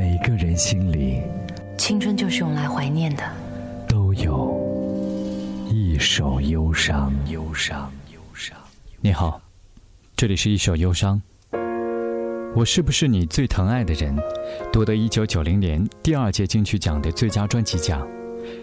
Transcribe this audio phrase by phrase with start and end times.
[0.00, 1.20] 每个人心里，
[1.76, 3.22] 青春就是用来怀念的。
[3.86, 4.58] 都有
[5.70, 8.56] 一首忧伤，忧伤，忧伤。
[9.02, 9.42] 你好，
[10.16, 11.20] 这里是一首忧伤。
[12.56, 14.16] 我是不是你最疼爱的人？
[14.72, 18.00] 夺得一九九零年第二届金曲奖的最佳专辑奖。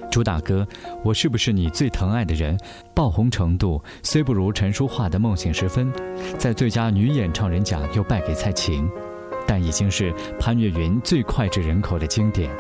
[0.10, 0.68] 主打歌
[1.04, 2.58] 《我是不是你最疼爱的人》
[2.96, 5.94] 爆红程度虽不如陈淑桦的《梦醒时分》，
[6.40, 8.90] 在最佳女演唱人奖又败给蔡琴。
[9.48, 12.52] 但已经是潘越云最脍炙人口的经典，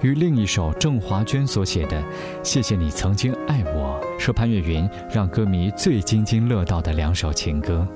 [0.00, 2.00] 与另一首郑华娟所写的
[2.42, 7.86] 《谢谢你曾经爱我》，是潘越云让歌迷最津津乐道的两首情歌。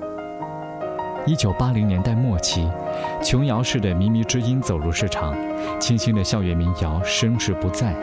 [1.25, 2.67] 一九八零年代末期，
[3.23, 5.35] 琼瑶式的靡靡之音走入市场，
[5.79, 7.93] 清新的校园民谣声势不再，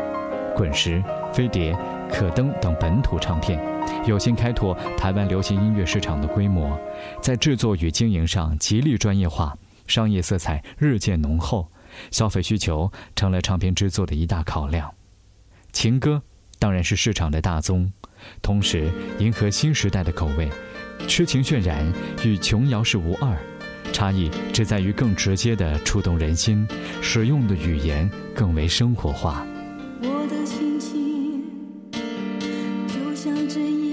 [0.55, 1.77] 滚石、飞碟、
[2.11, 3.61] 可登等本土唱片，
[4.07, 6.79] 有心开拓台湾流行音乐市场的规模，
[7.21, 9.57] 在制作与经营上极力专业化。
[9.87, 11.71] 商业色彩日渐浓厚，
[12.11, 14.93] 消费需求成了唱片制作的一大考量。
[15.73, 16.23] 情歌
[16.59, 17.93] 当然是市场的大宗，
[18.41, 20.49] 同时迎合新时代的口味，
[21.07, 21.93] 痴情渲染
[22.25, 23.37] 与琼瑶是无二，
[23.93, 26.67] 差异只在于更直接的触动人心，
[27.03, 29.47] 使用的语言更为生活化。
[30.01, 31.45] 我的心情
[32.89, 33.86] 就像针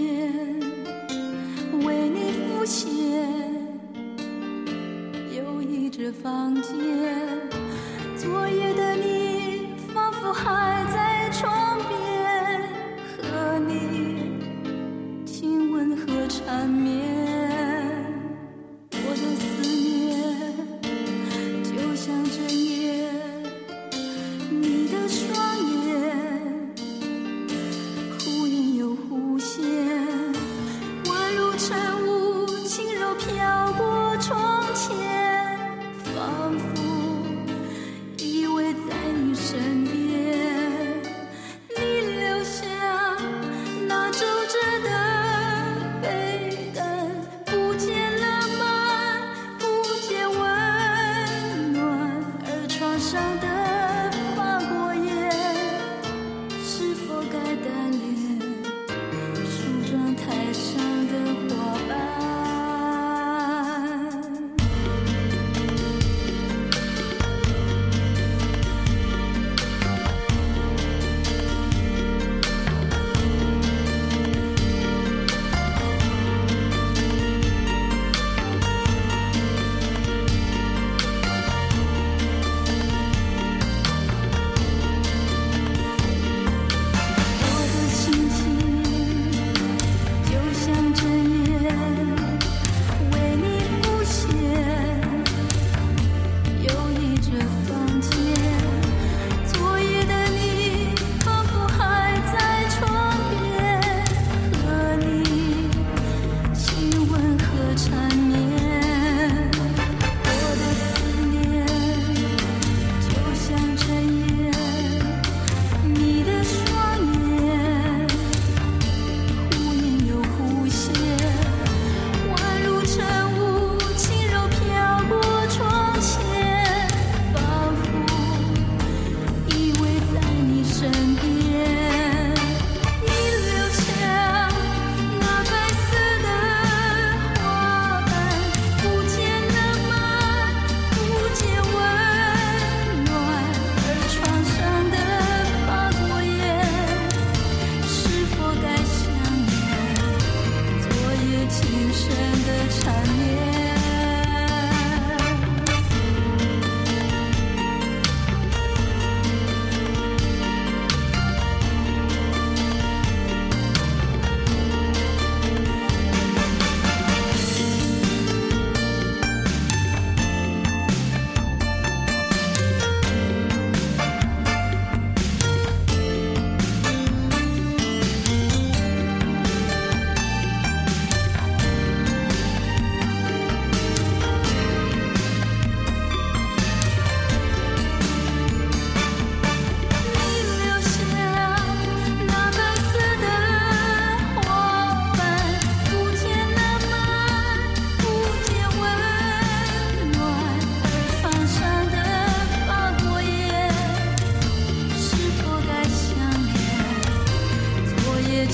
[6.24, 6.74] 房间，
[8.16, 12.62] 昨夜的你仿佛还在床边，
[13.18, 14.40] 和你
[15.26, 17.23] 亲吻和缠绵。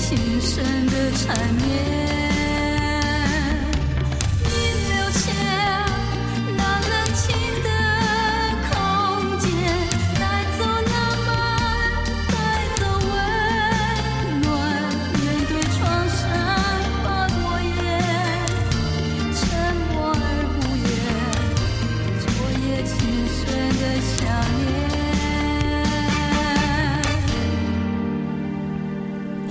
[0.00, 2.29] 情深的缠绵。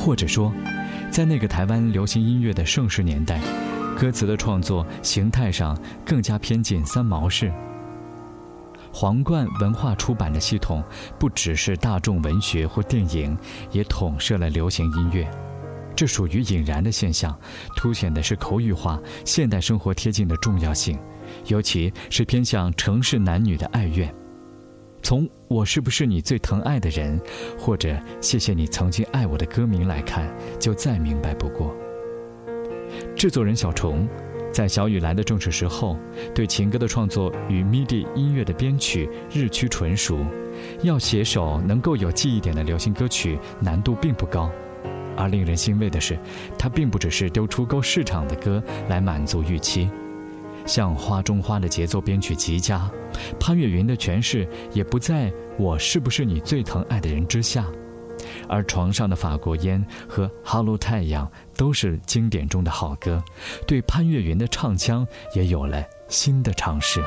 [0.09, 0.51] 或者说，
[1.11, 3.39] 在那个台湾流行音乐的盛世年代，
[3.95, 7.53] 歌词的创作形态上更加偏近三毛式。
[8.91, 10.83] 皇冠文化出版的系统
[11.19, 13.37] 不只是大众文学或电影，
[13.69, 15.29] 也统摄了流行音乐，
[15.95, 17.37] 这属于引燃的现象，
[17.75, 20.97] 凸显的是口语化、现代生活贴近的重要性，
[21.45, 24.11] 尤其是偏向城市男女的爱怨。
[25.01, 27.19] 从“我是不是你最疼爱的人”
[27.57, 30.29] 或者“谢谢你曾经爱我”的歌名来看，
[30.59, 31.75] 就再明白不过。
[33.15, 34.07] 制作人小虫
[34.51, 35.97] 在小雨来的正是时候，
[36.33, 40.25] 对情歌的创作与 MIDI 音乐的编曲日趋纯熟，
[40.81, 44.51] 要写首能够有记忆点的流行歌曲难度并不高。
[45.15, 46.17] 而令人欣慰的是，
[46.57, 49.89] 他并不只是丢出够市场的歌来满足预期。
[50.65, 52.89] 像《花中花》的节奏编曲极佳，
[53.39, 57.65] 潘越云的诠释也不在我是不是你最疼爱的人之下，
[58.47, 61.25] 而床上的法国烟和《Hello 太阳》
[61.57, 63.23] 都是经典中的好歌，
[63.65, 67.01] 对潘越云的唱腔也有了新的尝试。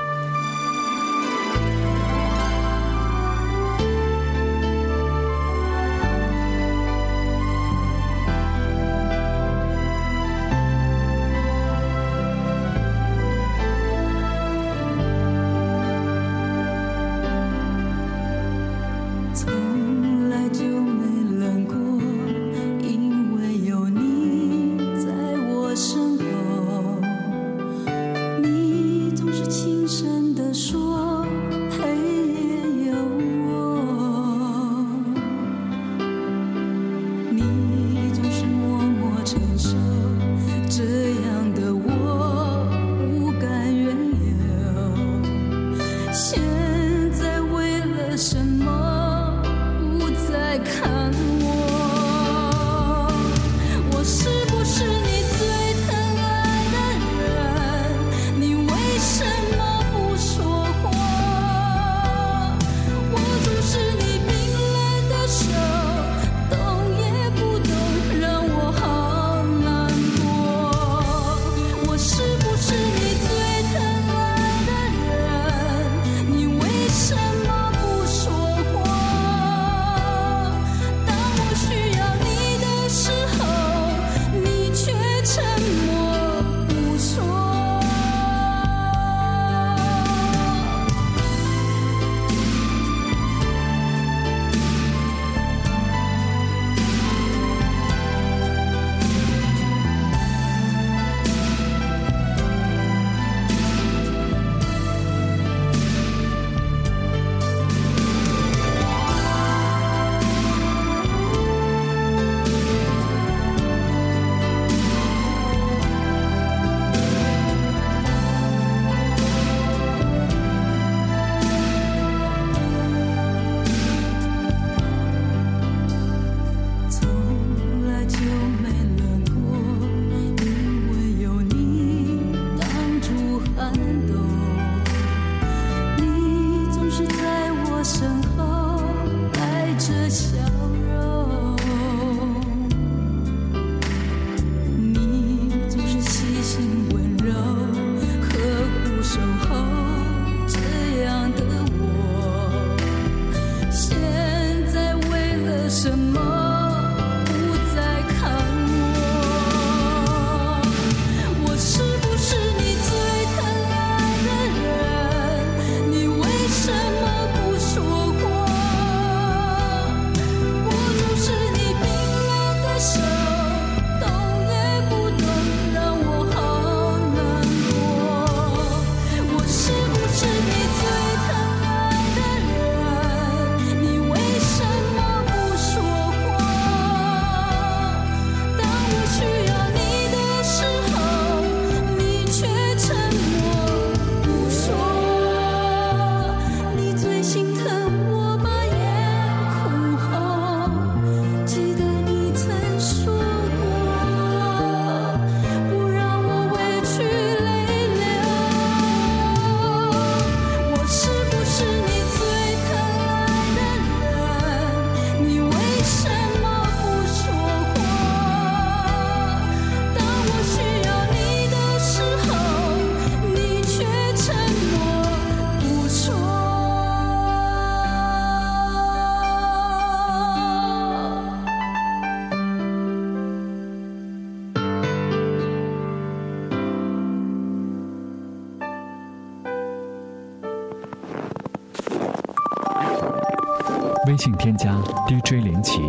[244.23, 244.73] 微信添加
[245.09, 245.81] DJ 林奇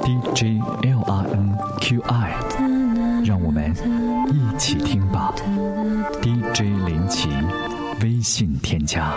[0.00, 2.32] ，DJ L R N Q I，
[3.22, 3.74] 让我们
[4.32, 5.34] 一起听吧。
[6.22, 7.28] DJ 林奇，
[8.00, 9.12] 微信添加。